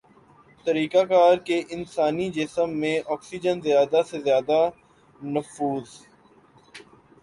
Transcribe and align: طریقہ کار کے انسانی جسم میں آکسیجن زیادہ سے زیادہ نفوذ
طریقہ 0.65 1.03
کار 1.09 1.37
کے 1.47 1.61
انسانی 1.69 2.29
جسم 2.31 2.69
میں 2.79 2.97
آکسیجن 3.07 3.61
زیادہ 3.63 4.01
سے 4.09 4.21
زیادہ 4.21 4.59
نفوذ 5.33 5.89